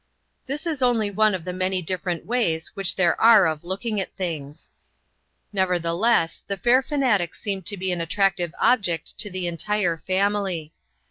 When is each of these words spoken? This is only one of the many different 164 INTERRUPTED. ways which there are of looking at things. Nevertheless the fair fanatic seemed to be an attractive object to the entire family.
This 0.47 0.65
is 0.65 0.81
only 0.81 1.11
one 1.11 1.35
of 1.35 1.45
the 1.45 1.53
many 1.53 1.79
different 1.83 2.25
164 2.25 2.25
INTERRUPTED. 2.25 2.69
ways 2.71 2.75
which 2.75 2.95
there 2.95 3.21
are 3.21 3.45
of 3.45 3.63
looking 3.63 4.01
at 4.01 4.15
things. 4.15 4.71
Nevertheless 5.53 6.41
the 6.47 6.57
fair 6.57 6.81
fanatic 6.81 7.35
seemed 7.35 7.67
to 7.67 7.77
be 7.77 7.91
an 7.91 8.01
attractive 8.01 8.51
object 8.59 9.15
to 9.19 9.29
the 9.29 9.45
entire 9.45 9.99
family. 9.99 10.73